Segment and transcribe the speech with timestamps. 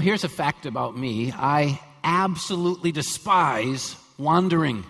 [0.00, 4.82] Well, here's a fact about me I absolutely despise wandering.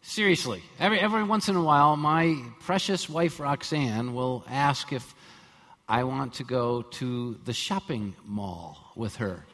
[0.00, 0.62] Seriously.
[0.80, 5.14] Every, every once in a while, my precious wife Roxanne will ask if
[5.86, 9.44] I want to go to the shopping mall with her.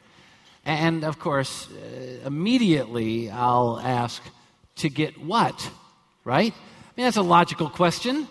[0.63, 4.23] And of course, uh, immediately I'll ask,
[4.77, 5.69] to get what?
[6.23, 6.53] Right?
[6.53, 8.25] I mean, that's a logical question.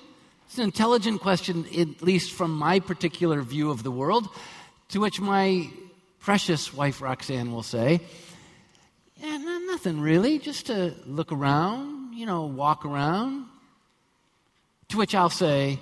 [0.46, 4.26] It's an intelligent question, at least from my particular view of the world,
[4.88, 5.68] to which my
[6.22, 8.00] precious wife Roxanne will say,
[9.16, 13.46] yeah, nothing really, just to look around, you know, walk around.
[14.88, 15.78] To which I'll say,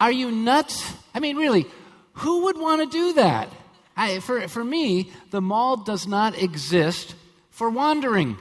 [0.00, 0.92] Are you nuts?
[1.14, 1.66] I mean, really,
[2.14, 3.48] who would want to do that?
[3.96, 7.14] I, for, for me, the mall does not exist
[7.50, 8.36] for wandering.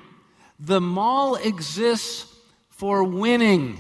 [0.60, 2.26] The mall exists
[2.70, 3.80] for winning.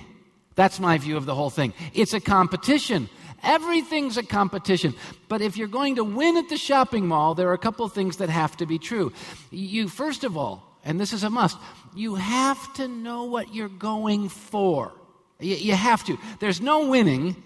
[0.55, 1.73] That's my view of the whole thing.
[1.93, 3.09] It's a competition.
[3.43, 4.95] Everything's a competition.
[5.27, 8.17] But if you're going to win at the shopping mall, there are a couple things
[8.17, 9.11] that have to be true.
[9.51, 11.57] You, first of all, and this is a must,
[11.95, 14.91] you have to know what you're going for.
[15.39, 16.17] You, you have to.
[16.39, 17.41] There's no winning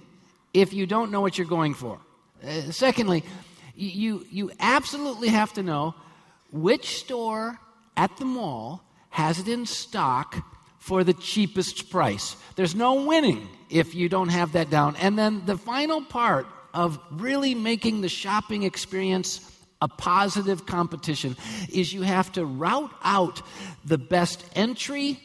[0.54, 2.00] if you don't know what you're going for.
[2.44, 3.24] Uh, secondly,
[3.76, 5.96] you, you absolutely have to know
[6.52, 7.60] which store
[7.96, 10.44] at the mall has it in stock
[10.80, 12.36] for the cheapest price.
[12.56, 14.96] There's no winning if you don't have that down.
[14.98, 19.52] And then the final part of really making the shopping experience
[19.82, 21.36] a positive competition
[21.72, 23.42] is you have to route out
[23.86, 25.20] the best entry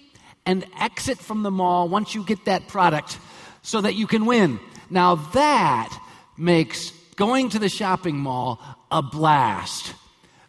[0.45, 3.19] and exit from the mall once you get that product
[3.63, 4.59] so that you can win.
[4.91, 5.99] Now that
[6.37, 8.61] makes going to the shopping mall
[8.91, 9.95] a blast.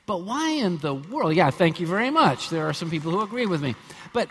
[0.05, 1.35] But why in the world?
[1.35, 2.49] Yeah, thank you very much.
[2.49, 3.75] There are some people who agree with me.
[4.11, 4.29] But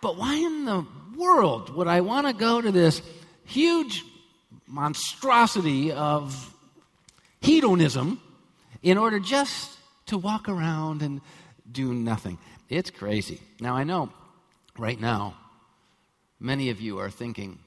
[0.00, 0.86] but why in the
[1.16, 3.02] world would I want to go to this
[3.44, 4.04] huge
[4.66, 6.54] monstrosity of
[7.40, 8.20] hedonism
[8.82, 9.76] in order just
[10.06, 11.20] to walk around and
[11.70, 12.38] do nothing?
[12.68, 13.40] It's crazy.
[13.60, 14.12] Now, I know
[14.76, 15.34] right now
[16.38, 17.58] many of you are thinking,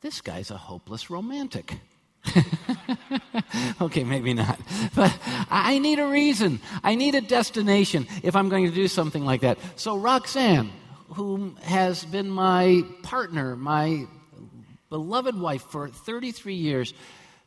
[0.00, 1.78] this guy's a hopeless romantic.
[3.80, 4.58] okay, maybe not.
[4.94, 5.16] But
[5.50, 6.60] I need a reason.
[6.82, 9.58] I need a destination if I'm going to do something like that.
[9.76, 10.70] So, Roxanne,
[11.14, 14.06] who has been my partner, my
[14.88, 16.94] beloved wife for 33 years,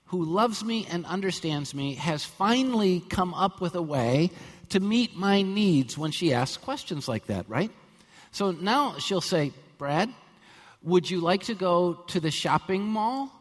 [0.06, 4.32] who loves me and understands me, has finally come up with a way
[4.70, 7.72] to meet my needs when she asks questions like that, right?
[8.32, 10.10] So now she'll say, Brad,
[10.82, 13.32] would you like to go to the shopping mall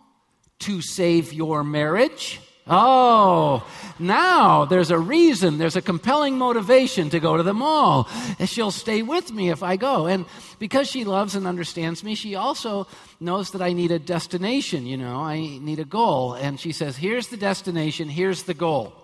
[0.61, 2.41] to save your marriage?
[2.66, 3.62] Oh,
[3.99, 8.08] now there's a reason, there's a compelling motivation to go to the mall.
[8.46, 10.06] She'll stay with me if I go.
[10.06, 10.25] And
[10.58, 12.87] because she loves and understands me, she also
[13.20, 16.32] knows that I need a destination, you know, I need a goal.
[16.32, 18.94] And she says, Here's the destination, here's the goal.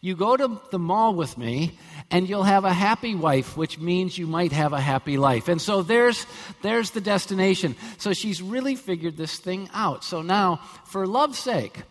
[0.00, 1.76] You go to the mall with me,
[2.10, 5.48] and you'll have a happy wife, which means you might have a happy life.
[5.48, 6.24] And so there's,
[6.62, 7.74] there's the destination.
[7.96, 10.04] So she's really figured this thing out.
[10.04, 11.82] So now, for love's sake,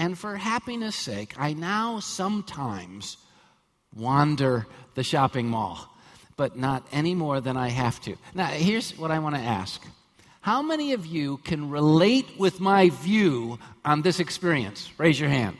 [0.00, 3.18] and for happiness' sake, I now sometimes
[3.94, 5.94] wander the shopping mall,
[6.38, 8.16] but not any more than I have to.
[8.34, 9.84] Now, here's what I want to ask
[10.40, 14.88] How many of you can relate with my view on this experience?
[14.96, 15.58] Raise your hand.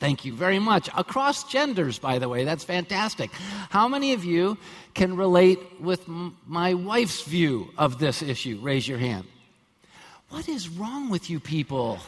[0.00, 0.90] Thank you very much.
[0.96, 3.30] Across genders, by the way, that's fantastic.
[3.70, 4.58] How many of you
[4.94, 8.58] can relate with m- my wife's view of this issue?
[8.60, 9.24] Raise your hand.
[10.30, 12.00] What is wrong with you people?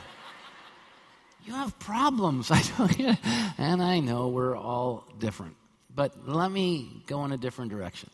[1.45, 2.51] You have problems.
[2.51, 3.19] I don't,
[3.59, 5.57] and I know we're all different.
[5.95, 8.11] But let me go in a different direction.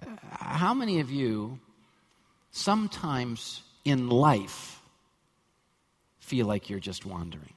[0.00, 1.58] Uh, how many of you
[2.52, 4.80] sometimes in life
[6.20, 7.54] feel like you're just wandering?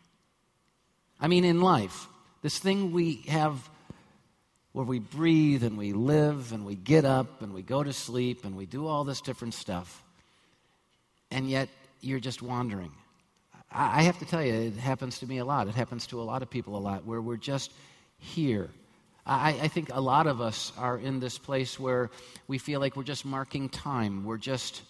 [1.19, 2.07] I mean, in life,
[2.41, 3.69] this thing we have
[4.71, 8.45] where we breathe and we live and we get up and we go to sleep
[8.45, 10.03] and we do all this different stuff,
[11.29, 11.69] and yet
[11.99, 12.91] you're just wandering.
[13.73, 15.67] I have to tell you, it happens to me a lot.
[15.67, 17.71] It happens to a lot of people a lot where we're just
[18.17, 18.69] here.
[19.25, 22.09] I, I, think a lot of us are in this place where
[22.47, 24.25] we feel like we're just marking time.
[24.25, 24.81] We're just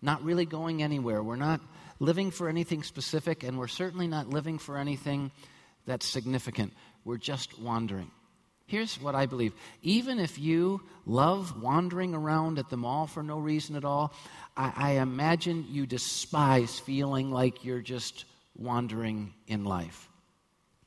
[0.00, 1.22] not really going anywhere.
[1.22, 1.60] We're not
[1.98, 5.32] living for anything specific, and we're certainly not living for anything
[5.84, 6.72] that's significant.
[7.04, 8.10] We're just wandering.
[8.66, 9.52] Here's what I believe
[9.82, 14.14] even if you love wandering around at the mall for no reason at all,
[14.56, 18.24] I, I imagine you despise feeling like you're just
[18.56, 20.08] wandering in life.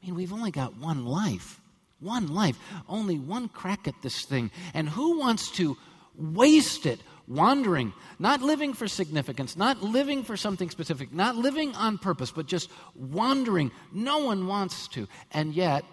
[0.01, 1.59] I mean, we've only got one life.
[1.99, 2.57] One life.
[2.89, 4.51] Only one crack at this thing.
[4.73, 5.77] And who wants to
[6.15, 11.97] waste it wandering, not living for significance, not living for something specific, not living on
[11.97, 13.71] purpose, but just wandering?
[13.93, 15.07] No one wants to.
[15.31, 15.85] And yet,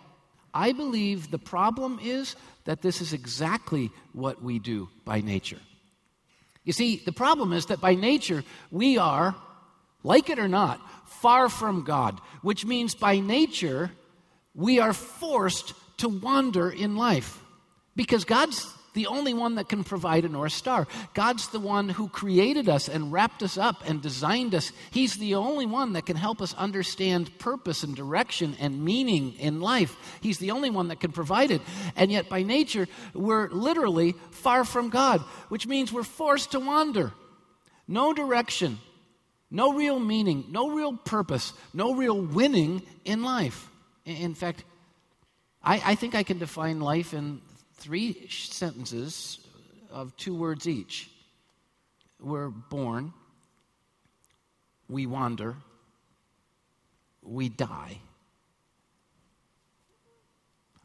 [0.52, 2.34] I believe the problem is
[2.64, 5.61] that this is exactly what we do by nature.
[6.64, 9.34] You see, the problem is that by nature we are,
[10.02, 13.91] like it or not, far from God, which means by nature
[14.55, 17.43] we are forced to wander in life
[17.94, 20.87] because God's the only one that can provide a North Star.
[21.14, 24.73] God's the one who created us and wrapped us up and designed us.
[24.91, 29.61] He's the only one that can help us understand purpose and direction and meaning in
[29.61, 29.97] life.
[30.20, 31.62] He's the only one that can provide it.
[31.94, 37.12] And yet, by nature, we're literally far from God, which means we're forced to wander.
[37.87, 38.79] No direction,
[39.50, 43.69] no real meaning, no real purpose, no real winning in life.
[44.05, 44.64] In fact,
[45.62, 47.41] I, I think I can define life in
[47.75, 49.41] three sentences
[49.91, 51.11] of two words each.
[52.20, 53.12] We're born,
[54.88, 55.56] we wander,
[57.23, 57.99] we die.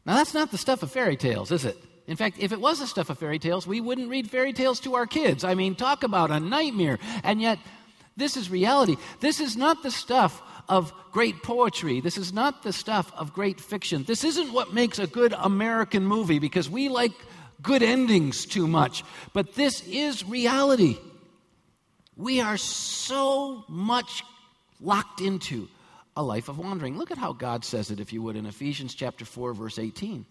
[0.04, 1.76] Now, that's not the stuff of fairy tales, is it?
[2.06, 4.78] In fact, if it was the stuff of fairy tales, we wouldn't read fairy tales
[4.80, 5.42] to our kids.
[5.42, 7.00] I mean, talk about a nightmare.
[7.24, 7.58] And yet,
[8.16, 8.96] this is reality.
[9.20, 12.00] This is not the stuff of great poetry.
[12.00, 14.04] This is not the stuff of great fiction.
[14.04, 17.12] This isn't what makes a good American movie because we like
[17.62, 19.04] good endings too much.
[19.32, 20.98] But this is reality.
[22.16, 24.22] We are so much
[24.80, 25.68] locked into
[26.16, 26.96] a life of wandering.
[26.96, 30.24] Look at how God says it, if you would, in Ephesians chapter 4, verse 18.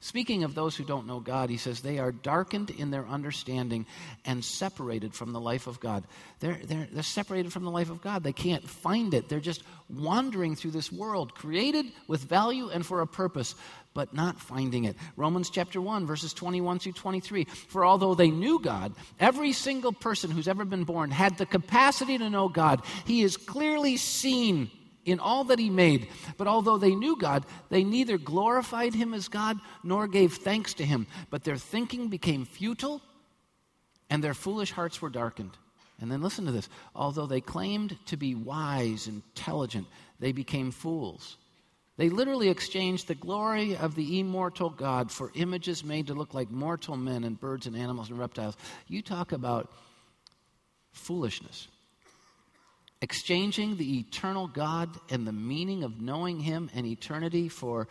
[0.00, 3.86] Speaking of those who don't know God, he says they are darkened in their understanding
[4.24, 6.04] and separated from the life of God.
[6.40, 8.22] They're, they're, they're separated from the life of God.
[8.22, 9.28] They can't find it.
[9.28, 13.54] They're just wandering through this world, created with value and for a purpose,
[13.94, 14.96] but not finding it.
[15.16, 17.44] Romans chapter 1, verses 21 through 23.
[17.44, 22.18] For although they knew God, every single person who's ever been born had the capacity
[22.18, 22.82] to know God.
[23.06, 24.70] He is clearly seen
[25.06, 26.08] in all that he made.
[26.36, 30.84] But although they knew God, they neither glorified him as God nor gave thanks to
[30.84, 31.06] him.
[31.30, 33.00] But their thinking became futile
[34.10, 35.56] and their foolish hearts were darkened.
[36.00, 36.68] And then listen to this.
[36.94, 39.86] Although they claimed to be wise, intelligent,
[40.20, 41.38] they became fools.
[41.96, 46.50] They literally exchanged the glory of the immortal God for images made to look like
[46.50, 48.56] mortal men and birds and animals and reptiles.
[48.86, 49.72] You talk about
[50.92, 51.68] foolishness
[53.06, 57.86] exchanging the eternal God and the meaning of knowing Him and eternity for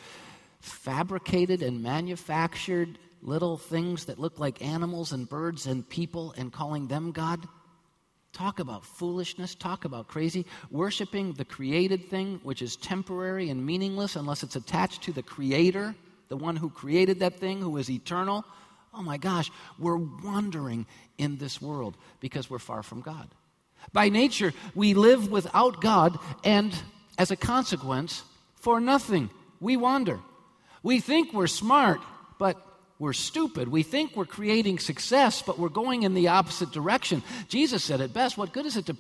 [0.60, 6.90] fabricated and manufactured little things that look like animals and birds and people and calling
[6.90, 7.48] them God?
[8.34, 10.46] Talk about foolishness, talk about crazy.
[10.70, 15.96] Worshiping the created thing, which is temporary and meaningless unless it's attached to the Creator,
[16.28, 18.44] the one who created that thing, who is eternal.
[18.94, 20.86] Oh my gosh, we're wandering
[21.18, 23.30] in this world because we're far from God.
[23.94, 26.74] By nature, we live without God, and
[27.18, 28.24] as a consequence,
[28.56, 30.20] for nothing, we wander.
[30.84, 32.00] We think we're smart,
[32.38, 32.62] but
[33.00, 33.68] we're stupid.
[33.68, 37.24] We think we're creating success, but we're going in the opposite direction.
[37.48, 38.96] Jesus said it best what good is it to,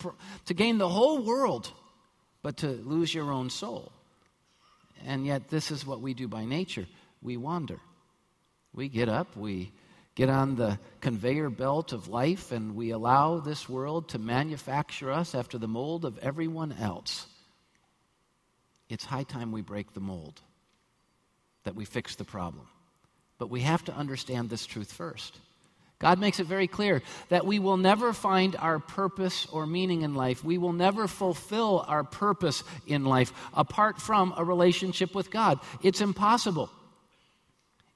[0.46, 1.72] to gain the whole world,
[2.42, 3.92] but to lose your own soul?
[5.06, 6.88] And yet, this is what we do by nature
[7.22, 7.80] we wander.
[8.74, 9.72] We get up, we
[10.16, 15.36] get on the conveyor belt of life and we allow this world to manufacture us
[15.36, 17.28] after the mold of everyone else,
[18.90, 20.42] it's high time we break the mold,
[21.64, 22.68] that we fix the problem.
[23.38, 25.38] But we have to understand this truth first.
[26.00, 30.14] God makes it very clear that we will never find our purpose or meaning in
[30.14, 30.44] life.
[30.44, 35.60] We will never fulfill our purpose in life apart from a relationship with God.
[35.82, 36.70] It's impossible.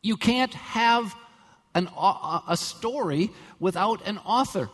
[0.02, 1.14] You can't have
[1.76, 4.70] an, a story without an author.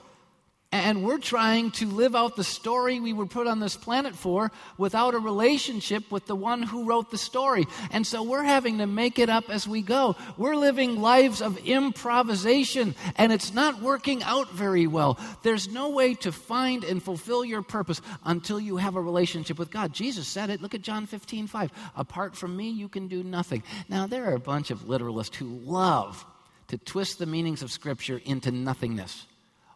[0.76, 4.52] And we're trying to live out the story we were put on this planet for
[4.78, 7.66] without a relationship with the one who wrote the story.
[7.92, 10.18] And so we're having to make it up as we go.
[10.36, 15.18] We're living lives of improvisation, and it's not working out very well.
[15.44, 19.72] There's no way to find and fulfill your purpose until you have a relationship with
[19.72, 19.94] God.
[19.94, 20.62] Jesus said it.
[20.62, 21.72] Look at John 15, 5.
[21.96, 23.64] Apart from me, you can do nothing.
[23.88, 26.26] Now, there are a bunch of literalists who love
[26.68, 29.28] to twist the meanings of Scripture into nothingness.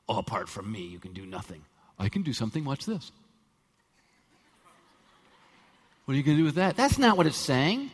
[0.07, 1.61] Oh, apart from me, you can do nothing.
[1.97, 2.63] I can do something.
[2.63, 3.11] Watch this.
[6.05, 6.75] What are you going to do with that?
[6.75, 7.91] That's not what it's saying.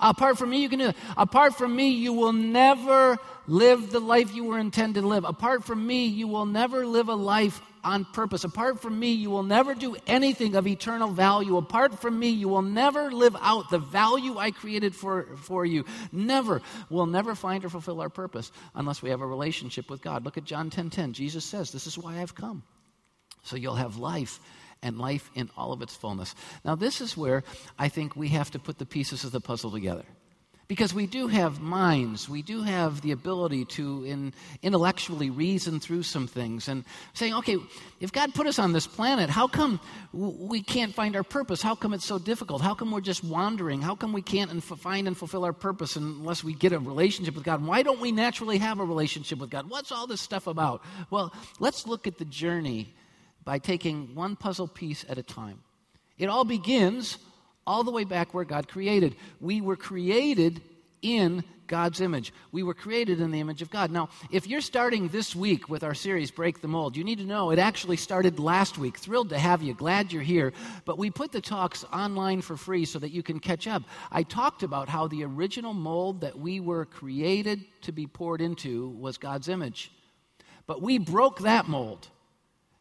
[0.00, 0.96] Apart from me, you can do it.
[1.16, 5.24] Apart from me, you will never live the life you were intended to live.
[5.24, 8.44] Apart from me, you will never live a life on purpose.
[8.44, 11.56] Apart from me, you will never do anything of eternal value.
[11.56, 15.84] Apart from me, you will never live out the value I created for, for you.
[16.10, 16.60] Never.
[16.90, 20.24] We'll never find or fulfill our purpose unless we have a relationship with God.
[20.24, 21.12] Look at John 10 10.
[21.12, 22.64] Jesus says, This is why I've come.
[23.42, 24.40] So you'll have life
[24.82, 26.34] and life in all of its fullness.
[26.64, 27.44] Now, this is where
[27.78, 30.04] I think we have to put the pieces of the puzzle together.
[30.68, 36.02] Because we do have minds, we do have the ability to in, intellectually reason through
[36.02, 37.56] some things and saying, okay,
[38.00, 39.78] if God put us on this planet, how come
[40.12, 41.62] we can't find our purpose?
[41.62, 42.62] How come it's so difficult?
[42.62, 43.80] How come we're just wandering?
[43.80, 47.44] How come we can't find and fulfill our purpose unless we get a relationship with
[47.44, 47.64] God?
[47.64, 49.70] Why don't we naturally have a relationship with God?
[49.70, 50.82] What's all this stuff about?
[51.10, 52.92] Well, let's look at the journey
[53.44, 55.60] by taking one puzzle piece at a time.
[56.18, 57.18] It all begins
[57.66, 59.16] all the way back where God created.
[59.40, 60.62] We were created
[61.02, 62.32] in God's image.
[62.52, 63.90] We were created in the image of God.
[63.90, 67.24] Now, if you're starting this week with our series, Break the Mold, you need to
[67.24, 68.98] know it actually started last week.
[68.98, 69.74] Thrilled to have you.
[69.74, 70.52] Glad you're here.
[70.84, 73.82] But we put the talks online for free so that you can catch up.
[74.10, 78.88] I talked about how the original mold that we were created to be poured into
[78.90, 79.90] was God's image.
[80.66, 82.08] But we broke that mold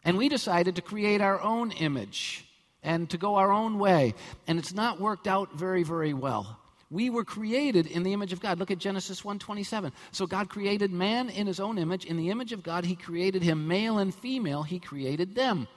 [0.04, 2.46] and we decided to create our own image
[2.86, 4.13] and to go our own way.
[4.48, 6.60] And it's not worked out very, very well.
[6.92, 8.60] We were created in the image of God.
[8.60, 9.92] Look at Genesis 1:27.
[10.12, 12.06] So God created man in his own image.
[12.06, 14.63] In the image of God, he created him male and female.
[14.63, 15.68] He created them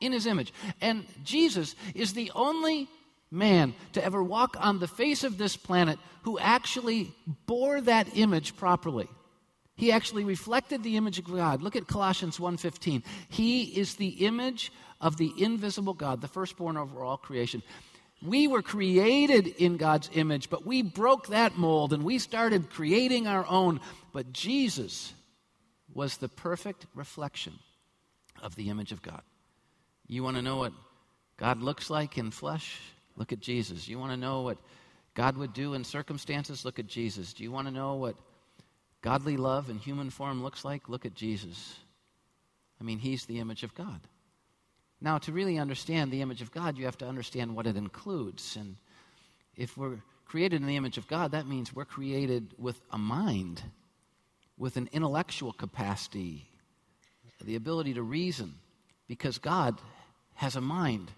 [0.00, 0.52] in his image.
[0.80, 2.88] And Jesus is the only
[3.30, 7.12] man to ever walk on the face of this planet who actually
[7.46, 9.08] bore that image properly.
[9.78, 11.62] He actually reflected the image of God.
[11.62, 13.04] Look at Colossians 1:15.
[13.28, 17.62] He is the image of the invisible God, the firstborn over all creation.
[18.20, 23.28] We were created in God's image, but we broke that mold and we started creating
[23.28, 23.80] our own.
[24.12, 25.14] But Jesus
[25.94, 27.60] was the perfect reflection
[28.42, 29.22] of the image of God.
[30.08, 30.72] You want to know what
[31.36, 32.80] God looks like in flesh?
[33.14, 33.86] Look at Jesus.
[33.86, 34.58] You want to know what
[35.14, 36.64] God would do in circumstances?
[36.64, 37.32] Look at Jesus.
[37.32, 38.16] Do you want to know what
[39.02, 40.88] godly love in human form looks like?
[40.88, 41.76] Look at Jesus.
[42.80, 44.00] I mean, he's the image of God.
[45.00, 48.56] Now, to really understand the image of God, you have to understand what it includes.
[48.56, 48.76] And
[49.56, 53.62] if we're created in the image of God, that means we're created with a mind,
[54.56, 56.48] with an intellectual capacity,
[57.44, 58.54] the ability to reason,
[59.06, 59.80] because God
[60.34, 61.12] has a mind,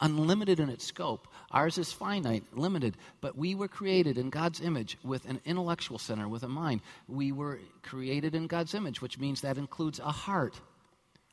[0.00, 1.28] unlimited in its scope.
[1.50, 6.28] Ours is finite, limited, but we were created in God's image with an intellectual center,
[6.28, 6.80] with a mind.
[7.08, 10.60] We were created in God's image, which means that includes a heart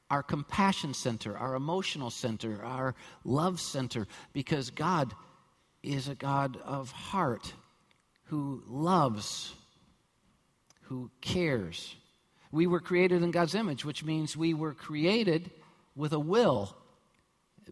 [0.10, 2.96] our compassion center, our emotional center, our
[3.26, 5.14] love center, because God
[5.84, 7.54] is a God of heart
[8.26, 9.54] who loves,
[10.84, 11.96] who cares.
[12.52, 15.52] We were created in God's image, which means we were created
[15.96, 16.76] with a will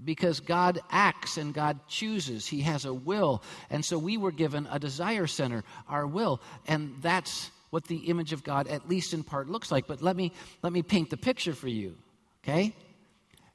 [0.04, 2.46] because God acts and God chooses.
[2.46, 3.44] He has a will.
[3.70, 6.42] And so we were given a desire center, our will.
[6.68, 9.88] And that's what the image of God, at least in part, looks like.
[9.88, 11.96] But let me, let me paint the picture for you.
[12.44, 12.74] Okay?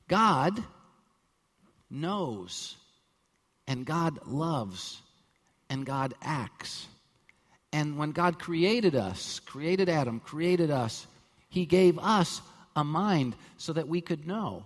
[0.09, 0.63] God
[1.91, 2.77] knows,
[3.67, 5.01] and God loves,
[5.69, 6.87] and God acts.
[7.73, 11.07] And when God created us, created Adam, created us,
[11.49, 12.43] He gave us
[12.75, 14.65] a mind so that we could know.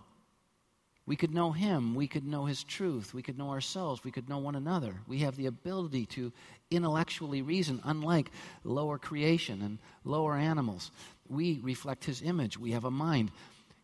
[1.06, 1.94] We could know Him.
[1.94, 3.12] We could know His truth.
[3.12, 4.02] We could know ourselves.
[4.04, 4.94] We could know one another.
[5.06, 6.32] We have the ability to
[6.70, 8.30] intellectually reason, unlike
[8.64, 10.90] lower creation and lower animals.
[11.28, 12.58] We reflect His image.
[12.58, 13.32] We have a mind.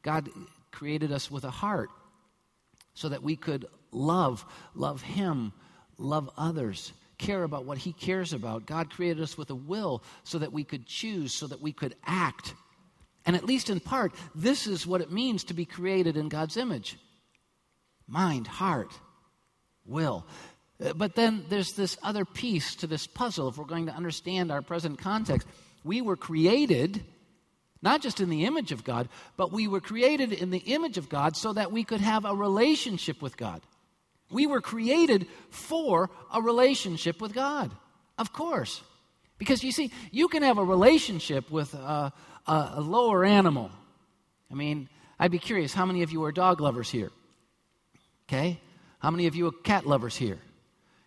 [0.02, 0.30] God
[0.70, 1.90] created us with a heart
[2.94, 5.52] so that we could love, love Him,
[5.98, 8.64] love others, care about what He cares about.
[8.64, 11.94] God created us with a will so that we could choose, so that we could
[12.06, 12.54] act.
[13.26, 16.56] And at least in part, this is what it means to be created in God's
[16.56, 16.96] image
[18.10, 18.92] mind, heart,
[19.86, 20.26] will.
[20.84, 24.50] Uh, but then there's this other piece to this puzzle if we're going to understand
[24.50, 25.46] our present context.
[25.84, 27.02] We were created
[27.82, 31.08] not just in the image of God, but we were created in the image of
[31.08, 33.62] God so that we could have a relationship with God.
[34.30, 37.70] We were created for a relationship with God,
[38.18, 38.82] of course.
[39.38, 42.12] Because you see, you can have a relationship with a,
[42.46, 43.70] a, a lower animal.
[44.50, 44.88] I mean,
[45.18, 47.10] I'd be curious how many of you are dog lovers here?
[48.30, 48.60] Okay?
[49.00, 50.38] How many of you are cat lovers here?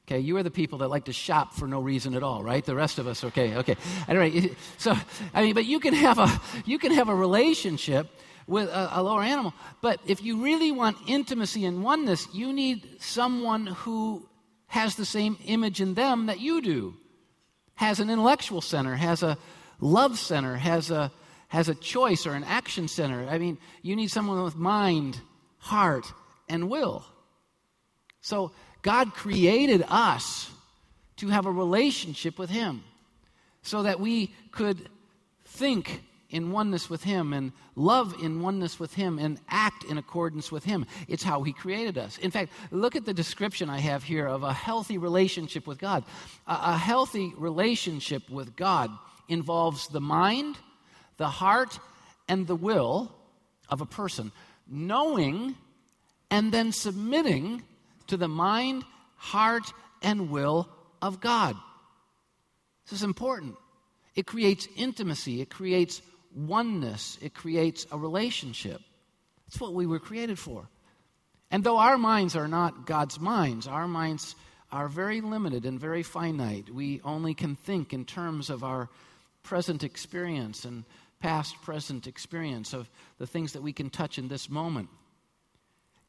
[0.05, 2.65] Okay, you are the people that like to shop for no reason at all, right?
[2.65, 3.77] The rest of us, okay, okay.
[4.09, 4.93] Anyway, so
[5.33, 8.09] I mean, but you can have a you can have a relationship
[8.45, 13.01] with a, a lower animal, but if you really want intimacy and oneness, you need
[13.01, 14.27] someone who
[14.67, 16.93] has the same image in them that you do,
[17.75, 19.37] has an intellectual center, has a
[19.79, 21.09] love center, has a
[21.47, 23.25] has a choice or an action center.
[23.29, 25.21] I mean, you need someone with mind,
[25.59, 26.11] heart,
[26.49, 27.05] and will.
[28.23, 28.51] So
[28.81, 30.49] God created us
[31.17, 32.83] to have a relationship with Him
[33.61, 34.89] so that we could
[35.45, 40.51] think in oneness with Him and love in oneness with Him and act in accordance
[40.53, 40.85] with Him.
[41.07, 42.17] It's how He created us.
[42.17, 46.05] In fact, look at the description I have here of a healthy relationship with God.
[46.47, 48.89] A, a healthy relationship with God
[49.27, 50.57] involves the mind,
[51.17, 51.77] the heart,
[52.29, 53.11] and the will
[53.67, 54.31] of a person,
[54.65, 55.55] knowing
[56.31, 57.63] and then submitting
[58.13, 58.83] to the mind,
[59.15, 59.73] heart,
[60.03, 60.69] and will
[61.01, 61.55] of God.
[62.85, 63.55] This is important.
[64.13, 65.99] It creates intimacy, it creates
[66.35, 68.79] oneness, it creates a relationship.
[69.47, 70.69] That's what we were created for.
[71.49, 74.35] And though our minds are not God's minds, our minds
[74.71, 76.69] are very limited and very finite.
[76.69, 78.89] We only can think in terms of our
[79.41, 80.83] present experience and
[81.19, 84.89] past present experience of the things that we can touch in this moment.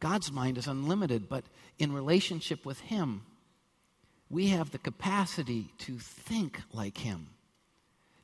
[0.04, 1.44] God's mind is unlimited, but
[1.78, 3.22] in relationship with Him,
[4.28, 7.28] we have the capacity to think like Him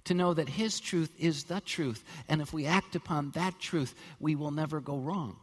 [0.05, 2.05] to know that His truth is the truth.
[2.29, 5.37] And if we act upon that truth, we will never go wrong.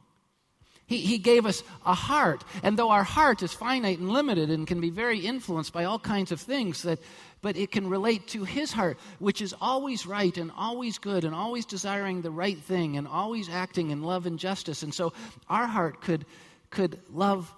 [0.86, 4.68] He, he gave us a heart, and though our heart is finite and limited and
[4.68, 7.00] can be very influenced by all kinds of things, that,
[7.42, 11.36] but it can relate to His heart, which is always right and always good and
[11.36, 14.84] always desiring the right thing and always acting in love and justice.
[14.84, 15.14] And so
[15.50, 16.26] our heart could,
[16.70, 17.54] could love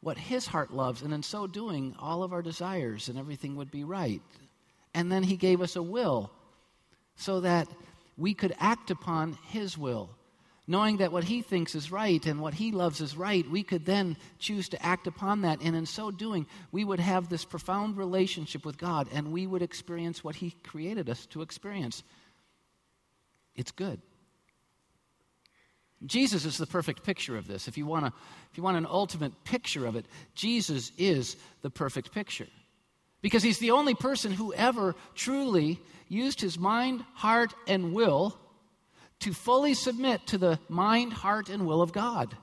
[0.00, 3.70] what His heart loves, and in so doing, all of our desires and everything would
[3.70, 4.20] be right.
[4.92, 6.30] And then He gave us a will
[7.16, 7.68] so that
[8.16, 10.10] we could act upon His will.
[10.66, 13.84] Knowing that what He thinks is right and what He loves is right, we could
[13.84, 15.60] then choose to act upon that.
[15.60, 19.62] And in so doing, we would have this profound relationship with God and we would
[19.62, 22.02] experience what He created us to experience.
[23.54, 24.00] It's good.
[26.06, 27.68] Jesus is the perfect picture of this.
[27.68, 28.12] If you, want to,
[28.50, 32.48] if you want an ultimate picture of it, Jesus is the perfect picture.
[33.22, 38.38] Because he's the only person who ever truly used his mind, heart, and will
[39.24, 42.36] to fully submit to the mind, heart, and will of God.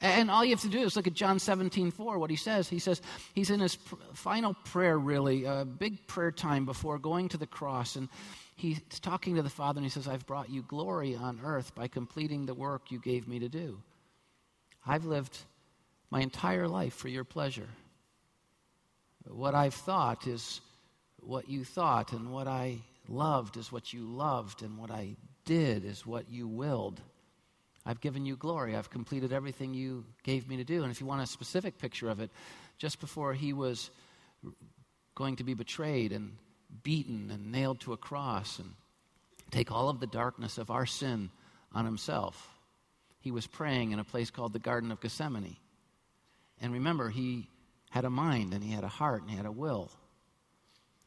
[0.00, 2.70] And all you have to do is look at John 17, 4, what he says.
[2.70, 3.02] He says,
[3.34, 7.46] he's in his pr- final prayer, really, a big prayer time before going to the
[7.46, 7.96] cross.
[7.96, 8.08] And
[8.56, 11.86] he's talking to the Father, and he says, I've brought you glory on earth by
[11.86, 13.82] completing the work you gave me to do.
[14.86, 15.36] I've lived
[16.08, 17.68] my entire life for your pleasure.
[19.26, 20.62] What I've thought is
[21.18, 25.16] what you thought, and what I loved is what you loved, and what I
[25.50, 27.00] did is what you willed.
[27.84, 28.76] I've given you glory.
[28.76, 30.84] I've completed everything you gave me to do.
[30.84, 32.30] And if you want a specific picture of it,
[32.78, 33.90] just before he was
[35.16, 36.36] going to be betrayed and
[36.84, 38.74] beaten and nailed to a cross and
[39.50, 41.30] take all of the darkness of our sin
[41.74, 42.48] on himself,
[43.18, 45.56] he was praying in a place called the Garden of Gethsemane.
[46.60, 47.48] And remember, he
[47.90, 49.90] had a mind and he had a heart and he had a will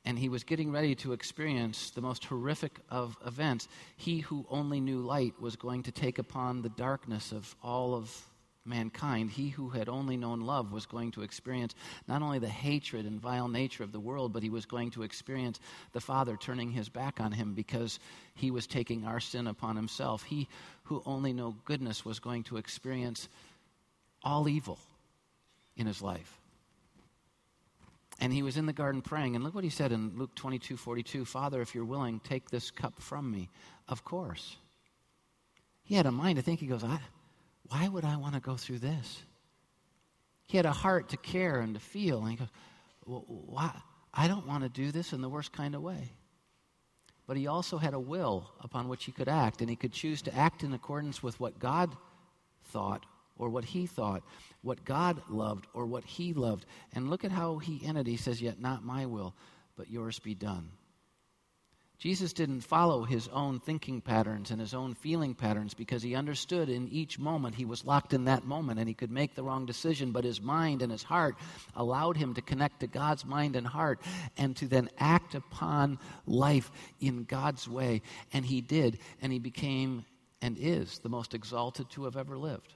[0.05, 3.67] and he was getting ready to experience the most horrific of events.
[3.95, 8.25] He who only knew light was going to take upon the darkness of all of
[8.65, 9.29] mankind.
[9.29, 11.75] He who had only known love was going to experience
[12.07, 15.03] not only the hatred and vile nature of the world, but he was going to
[15.03, 15.59] experience
[15.91, 17.99] the Father turning his back on him because
[18.35, 20.23] he was taking our sin upon himself.
[20.23, 20.47] He
[20.83, 23.27] who only knew goodness was going to experience
[24.23, 24.79] all evil
[25.75, 26.39] in his life.
[28.23, 29.35] And he was in the garden praying.
[29.35, 32.71] And look what he said in Luke 22 42 Father, if you're willing, take this
[32.71, 33.49] cup from me.
[33.89, 34.55] Of course.
[35.83, 36.85] He had a mind to think, he goes,
[37.63, 39.23] Why would I want to go through this?
[40.47, 42.21] He had a heart to care and to feel.
[42.21, 42.47] And he goes,
[43.05, 43.73] well, why?
[44.13, 46.13] I don't want to do this in the worst kind of way.
[47.27, 50.21] But he also had a will upon which he could act, and he could choose
[50.21, 51.93] to act in accordance with what God
[52.67, 53.05] thought
[53.37, 54.23] or what he thought,
[54.61, 56.65] what God loved or what he loved.
[56.93, 58.07] And look at how he ended.
[58.07, 59.35] He says, Yet not my will,
[59.75, 60.69] but yours be done.
[61.99, 66.67] Jesus didn't follow his own thinking patterns and his own feeling patterns because he understood
[66.67, 69.65] in each moment he was locked in that moment and he could make the wrong
[69.65, 71.37] decision, but his mind and his heart
[71.77, 74.01] allowed him to connect to God's mind and heart
[74.37, 78.01] and to then act upon life in God's way.
[78.33, 80.03] And he did, and he became
[80.41, 82.75] and is the most exalted to have ever lived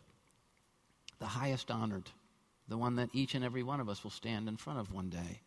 [1.20, 2.10] the highest honored,
[2.68, 5.10] the one that each and every one of us will stand in front of one
[5.10, 5.42] day.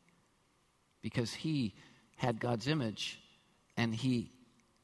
[1.03, 1.75] Because he
[2.17, 3.21] had God's image
[3.77, 4.31] and he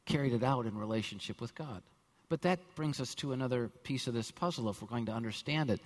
[0.06, 1.82] carried it out in relationship with God.
[2.28, 5.70] But that brings us to another piece of this puzzle if we're going to understand
[5.70, 5.80] it.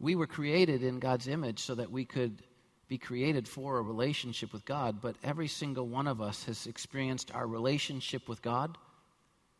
[0.00, 2.42] We were created in God's image so that we could
[2.88, 7.34] be created for a relationship with God, but every single one of us has experienced
[7.34, 8.76] our relationship with God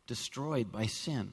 [0.07, 1.33] destroyed by sin.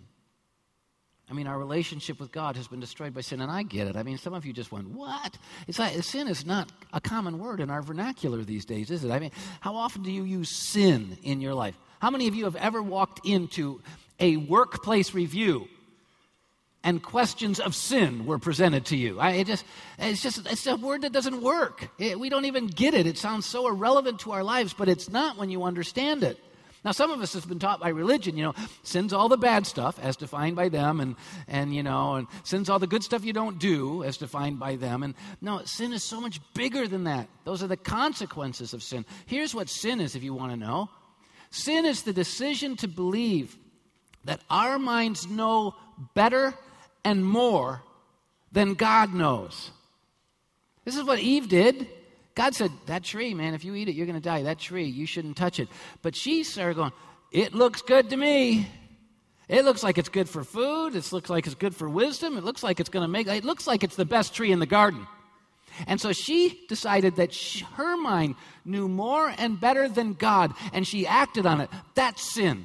[1.30, 3.96] I mean, our relationship with God has been destroyed by sin, and I get it.
[3.96, 5.38] I mean, some of you just went, What?
[5.68, 9.12] It's like sin is not a common word in our vernacular these days, is it?
[9.12, 11.76] I mean, how often do you use sin in your life?
[12.00, 13.82] How many of you have ever walked into
[14.20, 15.68] a workplace review
[16.84, 19.20] and questions of sin were presented to you?
[19.20, 19.66] I, it just,
[20.00, 21.90] it's just it's a word that doesn't work.
[22.00, 23.06] It, we don't even get it.
[23.06, 26.40] It sounds so irrelevant to our lives, but it's not when you understand it.
[26.86, 29.68] Now, some of us have been taught by religion, you know, sin's all the bad
[29.68, 31.16] stuff as defined by them, and,
[31.48, 34.78] and you know, and sin's all the good stuff you don't do as defined by
[34.78, 35.04] them.
[35.04, 37.28] And no, sin is so much bigger than that.
[37.44, 39.06] Those are the consequences of sin.
[39.26, 40.90] Here's what sin is, if you want to know
[41.52, 43.58] sin is the decision to believe
[44.26, 45.76] that our minds know
[46.14, 46.54] better
[47.04, 47.82] and more
[48.52, 49.72] than God knows.
[50.86, 51.88] This is what Eve did.
[52.40, 54.44] God said, That tree, man, if you eat it, you're going to die.
[54.44, 55.68] That tree, you shouldn't touch it.
[56.02, 56.94] But she started going,
[57.34, 58.66] It looks good to me.
[59.50, 60.96] It looks like it's good for food.
[60.96, 62.38] It looks like it's good for wisdom.
[62.38, 64.60] It looks like it's going to make, it looks like it's the best tree in
[64.60, 65.06] the garden.
[65.86, 70.88] And so she decided that she, her mind knew more and better than God, and
[70.88, 71.70] she acted on it.
[71.94, 72.64] That's sin.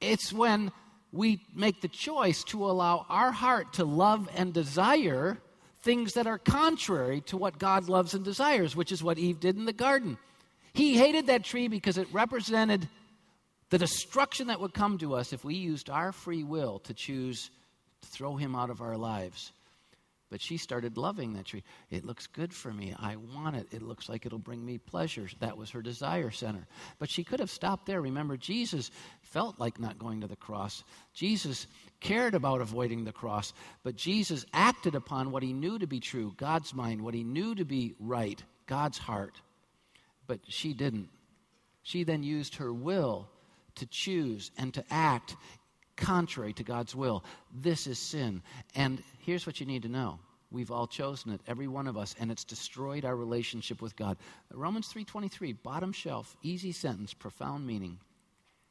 [0.00, 0.72] It's when
[1.12, 5.42] we make the choice to allow our heart to love and desire
[5.82, 9.56] things that are contrary to what God loves and desires, which is what Eve did
[9.56, 10.18] in the garden.
[10.72, 12.88] He hated that tree because it represented
[13.70, 17.50] the destruction that would come to us if we used our free will to choose
[18.02, 19.52] to throw him out of our lives.
[20.30, 21.64] But she started loving that tree.
[21.90, 22.94] It looks good for me.
[22.96, 23.66] I want it.
[23.72, 25.26] It looks like it'll bring me pleasure.
[25.40, 26.66] That was her desire center.
[27.00, 28.00] But she could have stopped there.
[28.00, 30.84] Remember, Jesus felt like not going to the cross.
[31.12, 31.66] Jesus
[31.98, 33.52] cared about avoiding the cross.
[33.82, 37.56] But Jesus acted upon what he knew to be true God's mind, what he knew
[37.56, 39.40] to be right, God's heart.
[40.28, 41.08] But she didn't.
[41.82, 43.28] She then used her will
[43.76, 45.34] to choose and to act
[46.00, 47.24] contrary to God's will.
[47.54, 48.42] This is sin.
[48.74, 50.18] And here's what you need to know.
[50.50, 54.16] We've all chosen it, every one of us, and it's destroyed our relationship with God.
[54.52, 58.00] Romans 3:23, bottom shelf, easy sentence, profound meaning.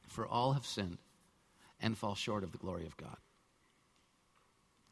[0.09, 0.97] For all have sinned
[1.79, 3.15] and fall short of the glory of God.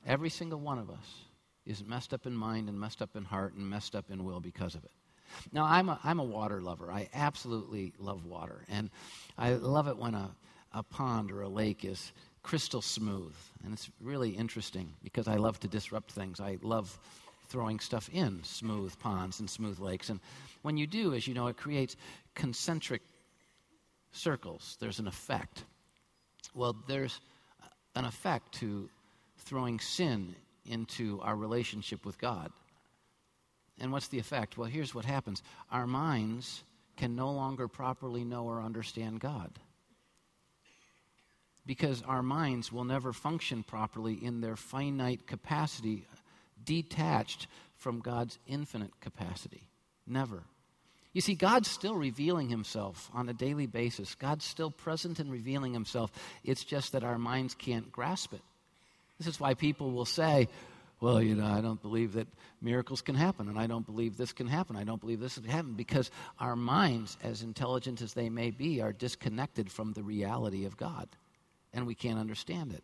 [0.06, 1.26] Every single one of us
[1.66, 4.40] is messed up in mind and messed up in heart and messed up in will
[4.40, 4.92] because of it.
[5.52, 6.90] Now, I'm a, I'm a water lover.
[6.90, 8.64] I absolutely love water.
[8.70, 8.90] And
[9.38, 10.34] I love it when a,
[10.78, 12.14] a pond or a lake is
[12.44, 13.34] crystal smooth.
[13.64, 16.40] And it's really interesting because I love to disrupt things.
[16.40, 16.98] I love
[17.50, 20.10] throwing stuff in smooth ponds and smooth lakes.
[20.10, 20.20] And
[20.62, 21.96] when you do, as you know, it creates
[22.36, 23.02] concentric
[24.12, 24.78] circles.
[24.80, 25.64] There's an effect.
[26.54, 27.20] Well, there's
[27.96, 28.90] an effect to
[29.40, 30.36] throwing sin
[30.66, 32.52] into our relationship with God.
[33.80, 34.58] And what's the effect?
[34.58, 36.64] Well, here's what happens our minds
[36.98, 39.52] can no longer properly know or understand God
[41.68, 46.06] because our minds will never function properly in their finite capacity,
[46.64, 49.68] detached from God's infinite capacity.
[50.08, 50.44] Never.
[51.14, 54.16] You see, God's still revealing himself on a daily basis.
[54.16, 56.12] God's still present and revealing himself.
[56.44, 58.42] It's just that our minds can't grasp it.
[59.18, 60.48] This is why people will say,
[61.02, 62.28] well, you know, I don't believe that
[62.62, 64.76] miracles can happen, and I don't believe this can happen.
[64.76, 68.82] I don't believe this can happen because our minds, as intelligent as they may be,
[68.82, 71.08] are disconnected from the reality of God
[71.74, 72.84] and we can't understand it.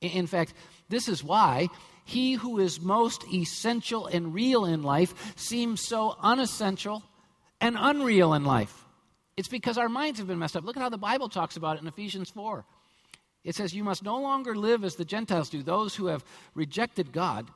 [0.00, 0.54] In fact,
[0.88, 1.68] this is why
[2.04, 7.02] he who is most essential and real in life seems so unessential
[7.60, 8.84] and unreal in life.
[9.36, 10.64] It's because our minds have been messed up.
[10.64, 12.64] Look at how the Bible talks about it in Ephesians 4.
[13.44, 17.12] It says, You must no longer live as the Gentiles do, those who have rejected
[17.12, 17.48] God,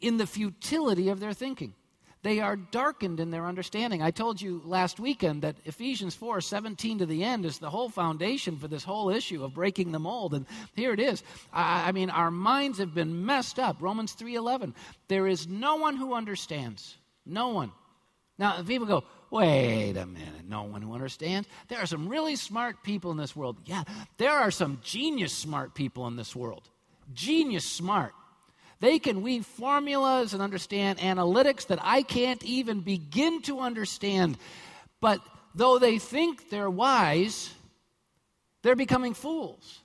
[0.00, 1.74] in the futility of their thinking.
[2.22, 4.02] They are darkened in their understanding.
[4.02, 7.88] I told you last weekend that Ephesians 4 17 to the end is the whole
[7.88, 10.34] foundation for this whole issue of breaking the mold.
[10.34, 11.22] And here it is.
[11.52, 13.76] I, I mean, our minds have been messed up.
[13.80, 14.74] Romans 3 11.
[15.06, 16.96] There is no one who understands.
[17.24, 17.70] No one.
[18.38, 21.48] Now, people go, wait a minute, no one who understands.
[21.68, 23.58] There are some really smart people in this world.
[23.64, 23.82] Yeah,
[24.16, 26.68] there are some genius smart people in this world.
[27.12, 28.12] Genius smart.
[28.80, 34.38] They can weave formulas and understand analytics that I can't even begin to understand.
[35.00, 35.20] But
[35.54, 37.52] though they think they're wise,
[38.62, 39.80] they're becoming fools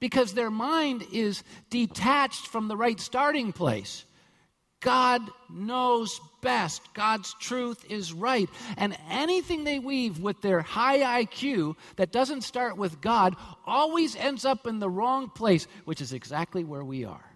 [0.00, 4.04] because their mind is detached from the right starting place.
[4.80, 6.82] God knows best.
[6.92, 8.50] God's truth is right.
[8.76, 14.44] And anything they weave with their high IQ that doesn't start with God always ends
[14.44, 17.33] up in the wrong place, which is exactly where we are.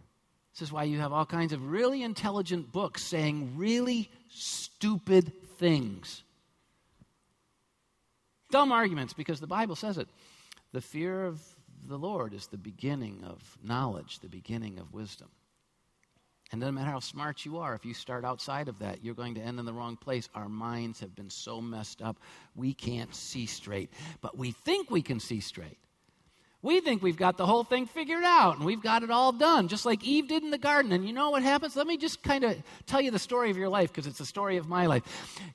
[0.59, 6.25] This is why you have all kinds of really intelligent books saying really stupid things.
[8.51, 10.09] Dumb arguments because the Bible says it.
[10.73, 11.41] The fear of
[11.87, 15.29] the Lord is the beginning of knowledge, the beginning of wisdom.
[16.51, 19.37] And doesn't matter how smart you are, if you start outside of that, you're going
[19.37, 20.29] to end in the wrong place.
[20.35, 22.19] Our minds have been so messed up,
[22.57, 23.93] we can't see straight.
[24.21, 25.79] But we think we can see straight.
[26.61, 29.69] We think we've got the whole thing figured out and we've got it all done,
[29.69, 30.91] just like Eve did in the garden.
[30.93, 31.77] And you know what happens?
[31.77, 34.27] Let me just kind of tell you the story of your life because it's the
[34.27, 35.03] story of my life.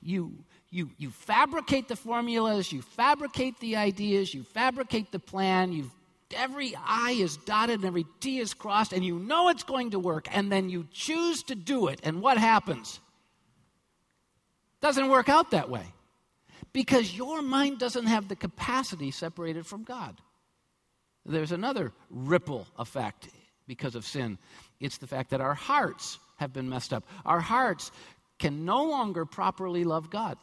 [0.02, 0.32] You,
[0.70, 5.90] you, you fabricate the formulas, you fabricate the ideas, you fabricate the plan, you've
[6.36, 9.98] every I is dotted and every T is crossed, and you know it's going to
[9.98, 13.00] work, and then you choose to do it, and what happens?
[14.80, 15.86] Doesn't work out that way.
[16.72, 20.20] Because your mind doesn't have the capacity separated from God.
[21.26, 23.28] There's another ripple effect
[23.66, 24.38] because of sin.
[24.80, 27.04] It's the fact that our hearts have been messed up.
[27.24, 27.90] Our hearts
[28.38, 30.36] can no longer properly love God.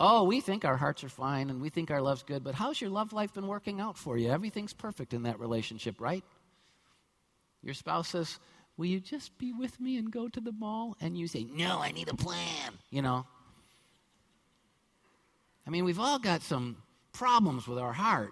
[0.00, 2.80] Oh, we think our hearts are fine and we think our love's good, but how's
[2.80, 4.30] your love life been working out for you?
[4.30, 6.22] Everything's perfect in that relationship, right?
[7.62, 8.38] Your spouse says,
[8.76, 10.96] Will you just be with me and go to the mall?
[11.00, 13.26] And you say, No, I need a plan, you know.
[15.66, 16.76] I mean, we've all got some
[17.12, 18.30] problems with our heart.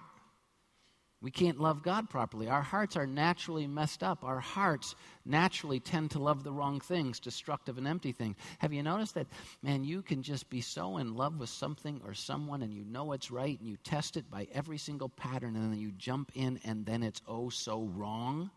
[1.27, 2.49] We can't love God properly.
[2.49, 4.23] Our hearts are naturally messed up.
[4.23, 8.37] Our hearts naturally tend to love the wrong things, destructive and empty things.
[8.61, 9.27] Have you noticed that,
[9.61, 13.11] man, you can just be so in love with something or someone and you know
[13.11, 16.61] it's right and you test it by every single pattern and then you jump in
[16.65, 18.49] and then it's oh so wrong?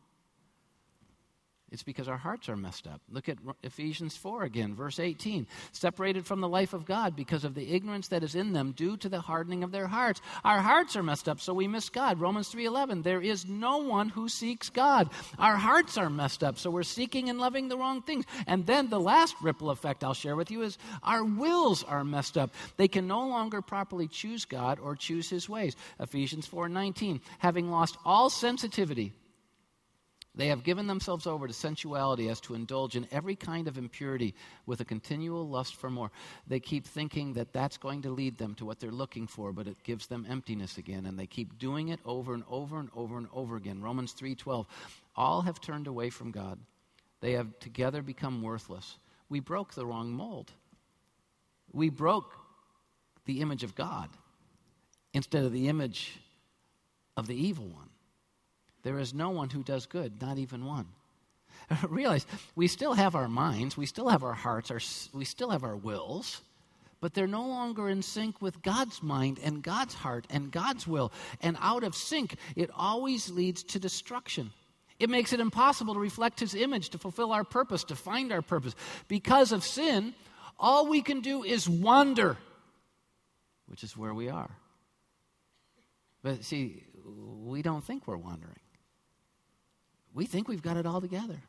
[1.71, 3.01] It's because our hearts are messed up.
[3.11, 5.45] Look at Ephesians 4 again, verse 18.
[5.71, 8.97] Separated from the life of God because of the ignorance that is in them due
[8.97, 10.19] to the hardening of their hearts.
[10.43, 12.19] Our hearts are messed up, so we miss God.
[12.19, 13.03] Romans 3:11.
[13.03, 15.11] There is no one who seeks God.
[15.37, 18.25] Our hearts are messed up, so we're seeking and loving the wrong things.
[18.47, 22.37] And then the last ripple effect I'll share with you is our wills are messed
[22.37, 22.51] up.
[22.77, 25.75] They can no longer properly choose God or choose his ways.
[25.99, 27.21] Ephesians 4:19.
[27.37, 29.13] Having lost all sensitivity
[30.39, 34.33] they have given themselves over to sensuality as to indulge in every kind of impurity
[34.65, 36.11] with a continual lust for more.
[36.47, 39.67] They keep thinking that that's going to lead them to what they're looking for, but
[39.67, 43.17] it gives them emptiness again, and they keep doing it over and over and over
[43.17, 43.81] and over again.
[43.81, 44.65] Romans 3:12.
[45.17, 46.57] All have turned away from God.
[47.19, 48.97] They have together become worthless.
[49.27, 50.53] We broke the wrong mold.
[51.73, 52.33] We broke
[53.25, 54.09] the image of God
[55.13, 56.17] instead of the image
[57.17, 57.89] of the evil one.
[58.83, 60.87] There is no one who does good, not even one.
[61.89, 64.79] Realize we still have our minds, we still have our hearts, our,
[65.13, 66.41] we still have our wills,
[67.01, 71.11] but they're no longer in sync with God's mind and God's heart and God's will.
[71.41, 74.51] And out of sync, it always leads to destruction.
[74.99, 78.41] It makes it impossible to reflect His image, to fulfill our purpose, to find our
[78.41, 78.75] purpose.
[79.07, 80.13] Because of sin,
[80.59, 82.35] all we can do is wander,
[83.67, 84.51] which is where we are.
[86.21, 88.59] But see, we don't think we're wandering
[90.13, 91.41] we think we've got it all together.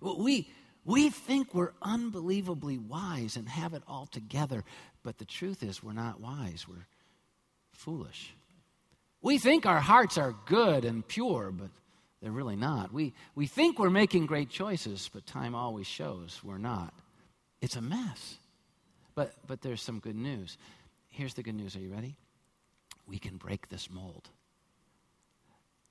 [0.00, 0.48] We,
[0.84, 4.64] we think we're unbelievably wise and have it all together,
[5.02, 6.66] but the truth is, we're not wise.
[6.68, 6.86] We're
[7.72, 8.34] foolish.
[9.22, 11.70] We think our hearts are good and pure, but
[12.22, 12.92] they're really not.
[12.92, 16.94] We, we think we're making great choices, but time always shows we're not.
[17.60, 18.38] It's a mess.
[19.14, 20.58] But, but there's some good news.
[21.08, 21.74] Here's the good news.
[21.74, 22.16] Are you ready?
[23.06, 24.28] We can break this mold.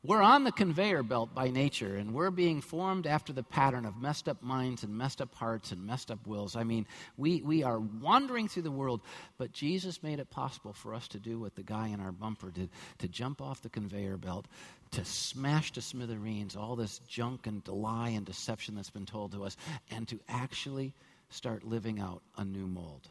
[0.07, 3.97] We're on the conveyor belt by nature, and we're being formed after the pattern of
[3.97, 6.55] messed up minds and messed up hearts and messed up wills.
[6.55, 6.85] I mean,
[7.17, 9.01] we, we are wandering through the world,
[9.39, 12.51] but Jesus made it possible for us to do what the guy in our bumper
[12.51, 14.45] did to jump off the conveyor belt,
[14.91, 19.43] to smash to smithereens all this junk and lie and deception that's been told to
[19.43, 19.57] us,
[19.89, 20.93] and to actually
[21.29, 23.09] start living out a new mold.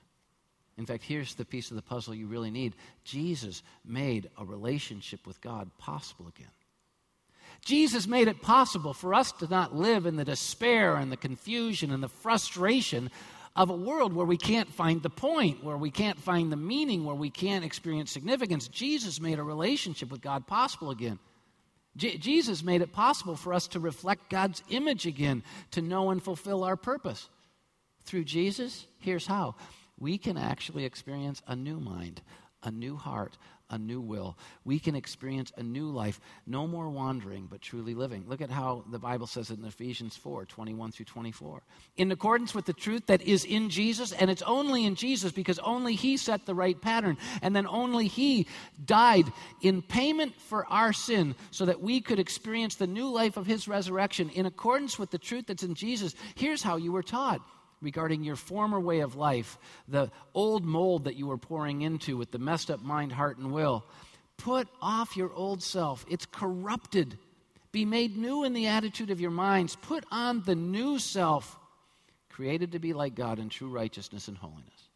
[0.78, 5.26] In fact, here's the piece of the puzzle you really need Jesus made a relationship
[5.26, 6.52] with God possible again.
[7.64, 11.90] Jesus made it possible for us to not live in the despair and the confusion
[11.90, 13.11] and the frustration
[13.57, 17.05] of a world where we can't find the point, where we can't find the meaning,
[17.05, 18.68] where we can't experience significance.
[18.68, 21.18] Jesus made a relationship with God possible again.
[21.96, 26.64] Jesus made it possible for us to reflect God's image again, to know and fulfill
[26.64, 27.29] our purpose.
[28.03, 29.55] Through Jesus, here's how
[29.98, 32.20] we can actually experience a new mind,
[32.64, 33.38] a new heart,
[33.70, 34.37] a new will.
[34.64, 38.24] We can experience a new life, no more wandering, but truly living.
[38.29, 41.62] Look at how the Bible says it in Ephesians 4 21 through 24.
[41.96, 45.59] In accordance with the truth that is in Jesus, and it's only in Jesus because
[45.61, 48.46] only He set the right pattern, and then only He
[48.85, 49.27] died
[49.62, 53.66] in payment for our sin so that we could experience the new life of His
[53.66, 54.31] resurrection.
[54.31, 57.40] In accordance with the truth that's in Jesus, here's how you were taught
[57.85, 62.33] regarding your former way of life, the old mold that you were pouring into with
[62.33, 63.85] the messed up mind, heart, and will.
[64.38, 66.05] Put off your old self.
[66.09, 67.16] It's corrupted
[67.75, 69.75] Be made new in the attitude of your minds.
[69.75, 71.59] Put on the new self,
[72.29, 74.88] created to be like God in true righteousness and holiness.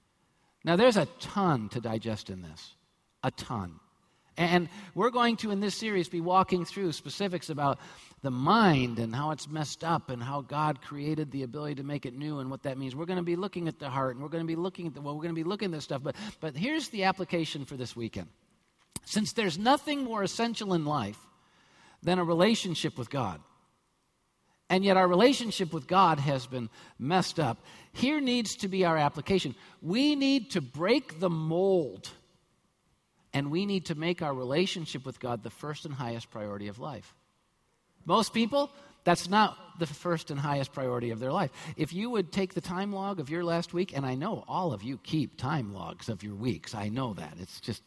[0.62, 2.77] Now, there's a ton to digest in this.
[3.24, 3.81] A ton.
[4.37, 7.81] And we're going to, in this series, be walking through specifics about
[8.22, 12.04] the mind and how it's messed up and how God created the ability to make
[12.04, 12.96] it new and what that means.
[12.96, 14.94] We're going to be looking at the heart and we're going to be looking at
[14.94, 16.02] the, well, we're going to be looking at this stuff.
[16.02, 18.28] But, but here's the application for this weekend.
[19.04, 21.18] Since there's nothing more essential in life
[22.02, 23.40] than a relationship with God,
[24.70, 27.59] and yet our relationship with God has been messed up,
[27.92, 29.54] here needs to be our application.
[29.81, 32.11] We need to break the mold
[33.33, 36.78] and we need to make our relationship with God the first and highest priority of
[36.78, 37.14] life.
[38.08, 38.70] Most people,
[39.04, 41.50] that's not the first and highest priority of their life.
[41.76, 44.72] If you would take the time log of your last week, and I know all
[44.72, 47.34] of you keep time logs of your weeks, I know that.
[47.38, 47.82] It's just,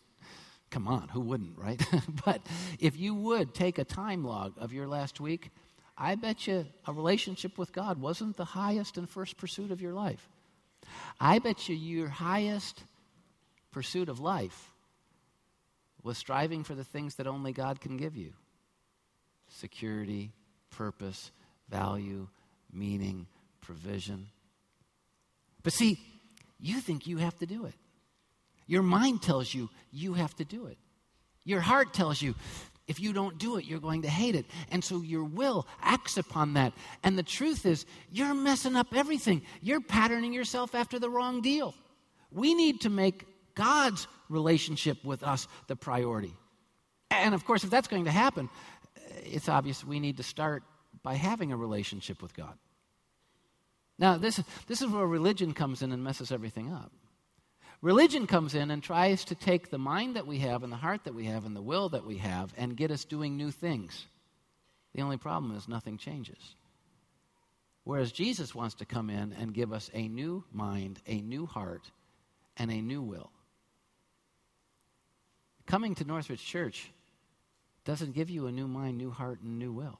[0.69, 1.83] come on, who wouldn't, right?
[2.23, 2.45] but
[2.79, 5.49] if you would take a time log of your last week,
[5.97, 9.93] I bet you a relationship with God wasn't the highest and first pursuit of your
[9.93, 10.29] life.
[11.19, 12.83] I bet you your highest
[13.71, 14.71] pursuit of life
[16.03, 18.33] was striving for the things that only God can give you
[19.51, 20.31] security,
[20.69, 21.31] purpose,
[21.69, 22.27] value,
[22.71, 23.27] meaning,
[23.61, 24.27] provision.
[25.63, 25.99] But see,
[26.59, 27.73] you think you have to do it.
[28.67, 30.77] Your mind tells you you have to do it.
[31.43, 32.35] Your heart tells you
[32.87, 34.45] if you don't do it, you're going to hate it.
[34.69, 36.73] And so your will acts upon that.
[37.03, 39.43] And the truth is, you're messing up everything.
[39.61, 41.73] You're patterning yourself after the wrong deal.
[42.31, 46.33] We need to make God's relationship with us the priority.
[47.09, 48.49] And of course, if that's going to happen,
[49.23, 50.63] it's obvious we need to start
[51.03, 52.53] by having a relationship with God.
[53.97, 56.91] Now, this, this is where religion comes in and messes everything up.
[57.81, 61.03] Religion comes in and tries to take the mind that we have and the heart
[61.05, 64.05] that we have and the will that we have and get us doing new things.
[64.93, 66.55] The only problem is nothing changes.
[67.83, 71.89] Whereas Jesus wants to come in and give us a new mind, a new heart,
[72.57, 73.31] and a new will.
[75.65, 76.91] Coming to Northridge Church
[77.85, 79.99] doesn't give you a new mind, new heart, and new will.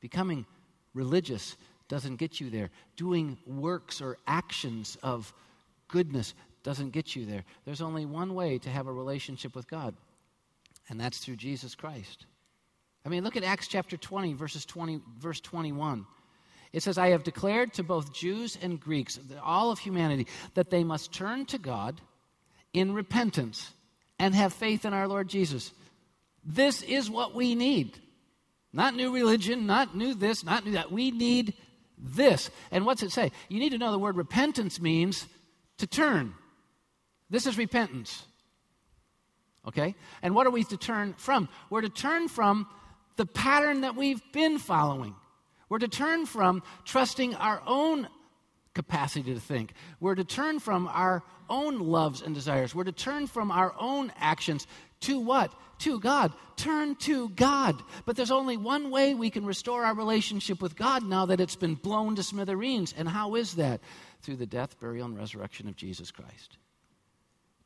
[0.00, 0.46] Becoming
[0.94, 1.56] religious
[1.88, 2.70] doesn't get you there.
[2.96, 5.32] Doing works or actions of
[5.88, 7.44] goodness doesn't get you there.
[7.64, 9.94] There's only one way to have a relationship with God,
[10.88, 12.26] and that's through Jesus Christ.
[13.04, 16.06] I mean, look at Acts chapter 20, verses 20, verse 21.
[16.72, 20.84] It says, I have declared to both Jews and Greeks, all of humanity, that they
[20.84, 22.00] must turn to God
[22.72, 23.72] in repentance
[24.18, 25.72] and have faith in our Lord Jesus.
[26.44, 27.98] This is what we need.
[28.72, 30.90] Not new religion, not new this, not new that.
[30.90, 31.54] We need
[31.98, 32.50] this.
[32.70, 33.30] And what's it say?
[33.48, 35.26] You need to know the word repentance means
[35.78, 36.34] to turn.
[37.30, 38.24] This is repentance.
[39.66, 39.94] Okay?
[40.22, 41.48] And what are we to turn from?
[41.70, 42.66] We're to turn from
[43.16, 45.14] the pattern that we've been following.
[45.68, 48.08] We're to turn from trusting our own
[48.74, 49.74] capacity to think.
[50.00, 52.74] We're to turn from our own loves and desires.
[52.74, 54.66] We're to turn from our own actions
[55.02, 55.52] to what?
[55.80, 56.32] To God.
[56.56, 57.80] Turn to God.
[58.04, 61.56] But there's only one way we can restore our relationship with God now that it's
[61.56, 62.94] been blown to smithereens.
[62.96, 63.80] And how is that?
[64.22, 66.56] Through the death, burial, and resurrection of Jesus Christ.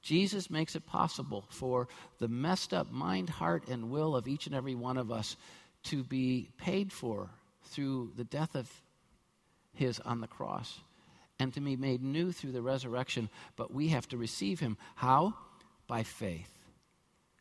[0.02, 4.54] Jesus makes it possible for the messed up mind, heart, and will of each and
[4.54, 5.36] every one of us
[5.84, 7.28] to be paid for
[7.64, 8.70] through the death of
[9.74, 10.80] His on the cross
[11.38, 14.76] and to be made new through the resurrection, but we have to receive him.
[14.94, 15.34] How?
[15.86, 16.55] By faith.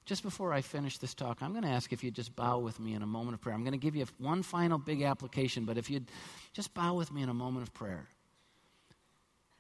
[0.05, 2.79] Just before I finish this talk, I'm going to ask if you'd just bow with
[2.79, 3.55] me in a moment of prayer.
[3.55, 6.05] I'm going to give you one final big application, but if you'd
[6.53, 8.07] just bow with me in a moment of prayer.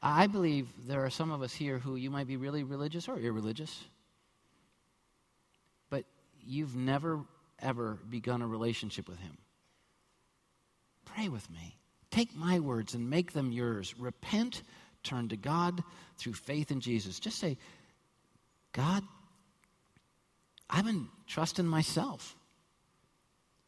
[0.03, 3.17] I believe there are some of us here who you might be really religious or
[3.17, 3.83] irreligious,
[5.89, 6.05] but
[6.45, 7.21] you've never,
[7.59, 9.35] ever begun a relationship with Him.
[11.05, 11.75] Pray with me.
[12.11, 13.95] Take my words and make them yours.
[13.97, 14.61] Repent,
[15.01, 15.83] turn to God
[16.19, 17.19] through faith in Jesus.
[17.19, 17.57] Just say,
[18.73, 19.03] God,
[20.69, 22.35] I've been trusting myself,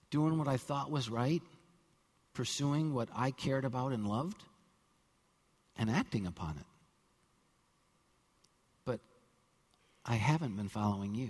[0.09, 1.41] doing what I thought was right,
[2.33, 4.43] pursuing what I cared about and loved,
[5.77, 6.65] and acting upon it.
[8.85, 8.99] But
[10.05, 11.29] I haven't been following you.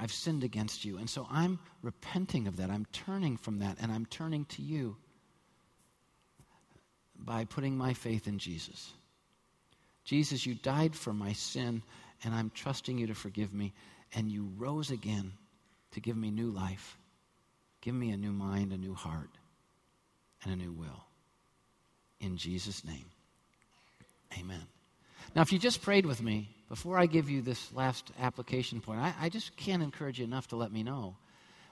[0.00, 0.98] I've sinned against you.
[0.98, 2.70] And so I'm repenting of that.
[2.70, 4.96] I'm turning from that, and I'm turning to you
[7.18, 8.92] by putting my faith in Jesus.
[10.04, 11.82] Jesus, you died for my sin,
[12.24, 13.74] and I'm trusting you to forgive me.
[14.14, 15.32] And you rose again
[15.92, 16.96] to give me new life.
[17.80, 19.30] Give me a new mind, a new heart,
[20.42, 21.04] and a new will.
[22.20, 23.06] In Jesus' name,
[24.38, 24.66] amen.
[25.34, 29.00] Now, if you just prayed with me, before I give you this last application point,
[29.00, 31.16] I, I just can't encourage you enough to let me know.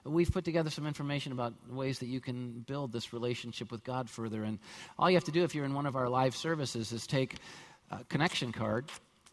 [0.05, 4.09] we've put together some information about ways that you can build this relationship with God
[4.09, 4.43] further.
[4.43, 4.59] And
[4.97, 7.35] all you have to do if you're in one of our live services is take
[7.91, 8.85] a connection card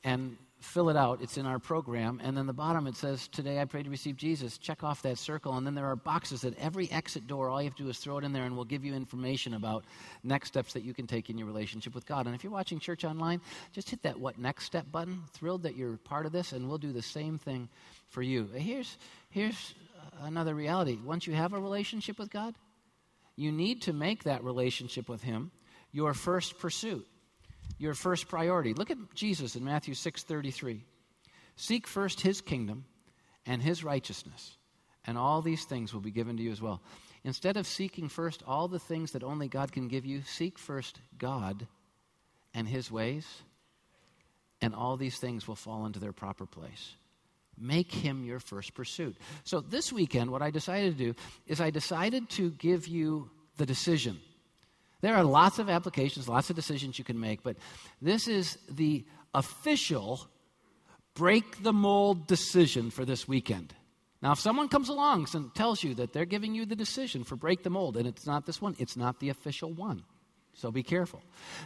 [0.02, 1.21] and fill it out.
[1.23, 2.21] It's in our program.
[2.23, 4.59] And then the bottom it says, Today I pray to receive Jesus.
[4.59, 5.57] Check off that circle.
[5.57, 7.49] And then there are boxes at every exit door.
[7.49, 9.55] All you have to do is throw it in there, and we'll give you information
[9.55, 9.85] about
[10.23, 12.27] next steps that you can take in your relationship with God.
[12.27, 13.41] And if you're watching church online,
[13.73, 15.23] just hit that What Next Step button.
[15.33, 17.69] Thrilled that you're part of this, and we'll do the same thing
[18.09, 18.49] for you.
[18.55, 18.97] Here's,
[19.31, 19.75] here's
[20.23, 22.55] another reality once you have a relationship with God,
[23.37, 25.51] you need to make that relationship with Him
[25.93, 27.07] your first pursuit
[27.79, 28.75] your first priority.
[28.75, 30.85] Look at Jesus in Matthew 6:33.
[31.57, 32.85] Seek first his kingdom
[33.47, 34.57] and his righteousness,
[35.05, 36.83] and all these things will be given to you as well.
[37.25, 41.01] Instead of seeking first all the things that only God can give you, seek first
[41.17, 41.67] God
[42.53, 43.43] and his ways,
[44.61, 46.97] and all these things will fall into their proper place.
[47.57, 49.17] Make him your first pursuit.
[49.45, 51.15] So this weekend, what I decided to do
[51.47, 54.21] is I decided to give you the decision.
[55.05, 57.59] There are lots of applications, lots of decisions you can make, but
[58.00, 60.26] this is the official
[61.12, 63.74] break the mold decision for this weekend.
[64.22, 67.36] Now, if someone comes along and tells you that they're giving you the decision for
[67.36, 70.05] break the mold, and it's not this one, it's not the official one.
[70.55, 71.20] So be careful.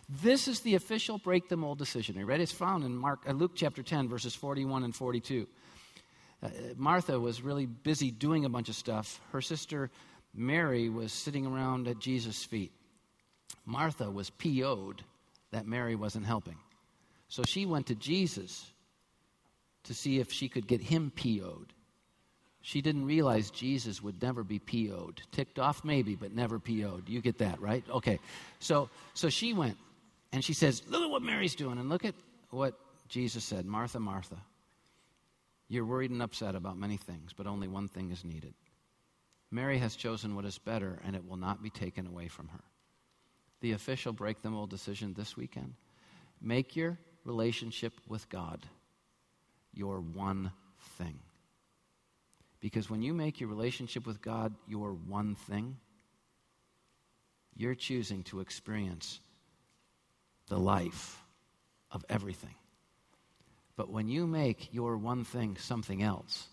[0.09, 2.17] This is the official break the mold decision.
[2.17, 2.43] You ready?
[2.43, 5.47] It's found in Mark, uh, Luke chapter 10, verses 41 and 42.
[6.43, 9.21] Uh, Martha was really busy doing a bunch of stuff.
[9.31, 9.93] Her sister
[10.35, 12.73] Mary was sitting around at Jesus' feet.
[13.69, 15.05] Martha was PO'd
[15.51, 16.57] that Mary wasn't helping.
[17.29, 18.71] So she went to Jesus
[19.85, 21.73] to see if she could get him PO'd.
[22.63, 25.23] She didn't realize Jesus would never be PO'd.
[25.33, 27.05] Ticked off, maybe, but never PO'd.
[27.09, 27.85] You get that, right?
[27.91, 28.19] Okay.
[28.59, 29.77] So, so she went
[30.33, 31.79] and she says, Look at what Mary's doing.
[31.79, 32.15] And look at
[32.51, 32.75] what
[33.09, 34.37] Jesus said Martha, Martha,
[35.69, 38.55] you're worried and upset about many things, but only one thing is needed.
[39.51, 42.61] Mary has chosen what is better, and it will not be taken away from her
[43.61, 45.75] the official break the mold decision this weekend.
[46.41, 48.61] Make your relationship with God
[49.73, 50.53] your one
[50.97, 51.19] thing.
[52.61, 55.77] Because when you make your relationship with God your one thing,
[57.57, 59.21] you're choosing to experience
[60.49, 61.23] the life
[61.91, 62.55] of everything.
[63.77, 66.49] But when you make your one thing something else,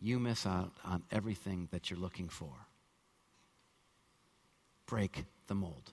[0.00, 2.52] you miss out on everything that you're looking for.
[4.86, 5.92] Break the mold.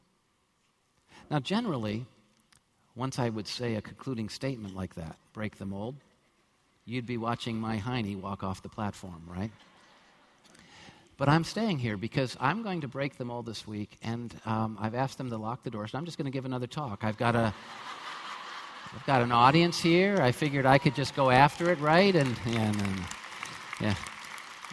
[1.32, 2.06] Now, generally,
[2.94, 5.96] once I would say a concluding statement like that, break the mold,
[6.84, 9.50] you'd be watching my Heine walk off the platform, right?
[11.16, 14.78] But I'm staying here because I'm going to break the mold this week, and um,
[14.82, 15.94] I've asked them to lock the doors.
[15.94, 17.06] And I'm just going to give another talk.
[17.06, 17.54] I've got a,
[18.94, 20.18] I've got an audience here.
[20.22, 22.14] I figured I could just go after it, right?
[22.14, 23.02] And, and, and
[23.80, 23.96] yeah.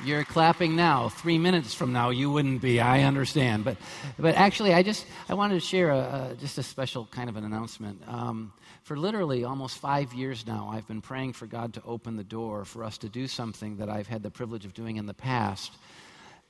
[0.05, 1.09] You're clapping now.
[1.09, 2.81] Three minutes from now, you wouldn't be.
[2.81, 3.77] I understand, but
[4.17, 7.37] but actually, I just I wanted to share a, a just a special kind of
[7.37, 8.03] an announcement.
[8.07, 8.53] Um,
[8.85, 12.65] for literally almost five years now, I've been praying for God to open the door
[12.65, 15.73] for us to do something that I've had the privilege of doing in the past,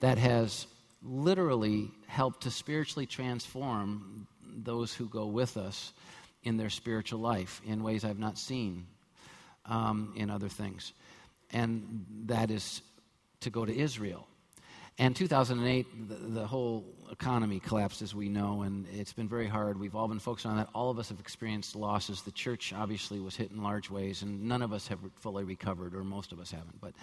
[0.01, 0.67] that has
[1.03, 5.95] literally helped to spiritually transform those who go with us
[6.43, 8.87] in their spiritual life in ways I've not seen
[9.65, 10.93] um, in other things,
[11.51, 12.83] and that is
[13.41, 14.27] to go to Israel.
[15.01, 19.79] And 2008, the, the, whole economy collapsed, as we know, and it's been very hard.
[19.79, 20.69] We've all been focused on that.
[20.75, 22.23] All of us have experienced losses.
[22.23, 25.95] The church obviously was hit in large ways, and none of us have fully recovered,
[25.95, 26.81] or most of us haven't.
[26.81, 26.95] But,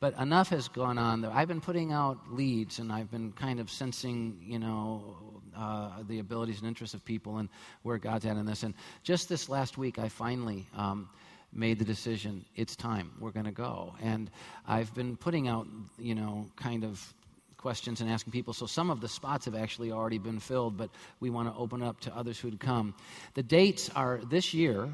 [0.00, 1.24] but enough has gone on.
[1.24, 5.16] I've been putting out leads, and I've been kind of sensing, you know,
[5.56, 7.48] uh, the abilities and interests of people and
[7.82, 8.64] where God's at in this.
[8.64, 8.74] And
[9.04, 10.66] just this last week, I finally.
[10.74, 11.08] Um,
[11.56, 14.30] made the decision it's time we're going to go and
[14.66, 15.66] i've been putting out
[15.98, 17.14] you know kind of
[17.56, 20.90] questions and asking people so some of the spots have actually already been filled but
[21.20, 22.94] we want to open up to others who'd come
[23.34, 24.88] the dates are this year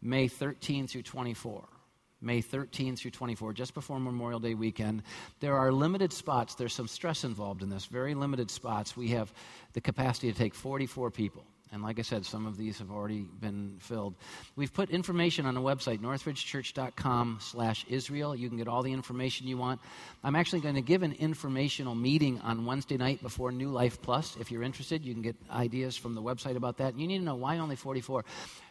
[0.00, 1.64] may 13 through 24
[2.20, 5.02] May 13 through 24, just before Memorial Day weekend.
[5.40, 6.54] There are limited spots.
[6.54, 8.96] There's some stress involved in this, very limited spots.
[8.96, 9.32] We have
[9.74, 11.44] the capacity to take 44 people.
[11.72, 14.14] And like I said, some of these have already been filled.
[14.54, 18.36] We've put information on the website, northridgechurch.com slash Israel.
[18.36, 19.80] You can get all the information you want.
[20.22, 24.36] I'm actually going to give an informational meeting on Wednesday night before New Life Plus.
[24.38, 26.96] If you're interested, you can get ideas from the website about that.
[26.96, 28.24] You need to know why only 44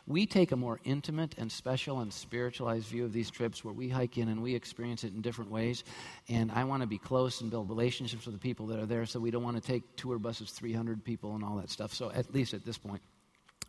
[0.07, 3.89] we take a more intimate and special and spiritualized view of these trips where we
[3.89, 5.83] hike in and we experience it in different ways.
[6.29, 9.05] And I want to be close and build relationships with the people that are there,
[9.05, 11.93] so we don't want to take tour buses, 300 people, and all that stuff.
[11.93, 13.01] So, at least at this point.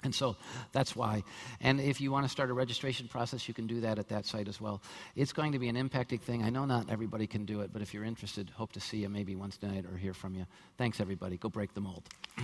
[0.03, 0.37] And so
[0.73, 1.25] that's why.
[1.61, 4.27] And if you want to start a registration process, you can do that at that
[4.27, 4.83] site as well.
[5.17, 6.45] It's going to be an impacting thing.
[6.45, 9.09] I know not everybody can do it, but if you're interested, hope to see you
[9.09, 10.47] maybe once tonight or hear from you.
[10.77, 11.39] Thanks, everybody.
[11.39, 12.05] Go break the mold.